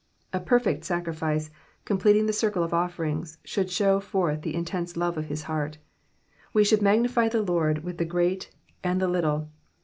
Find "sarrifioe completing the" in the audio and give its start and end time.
0.83-2.33